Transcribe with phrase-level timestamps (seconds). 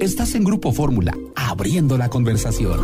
[0.00, 2.80] Estás en Grupo Fórmula, abriendo la conversación.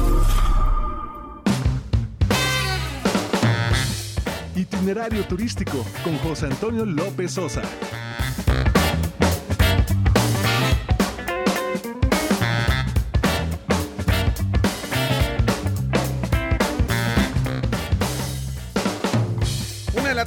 [4.54, 7.62] Itinerario turístico con José Antonio López Sosa.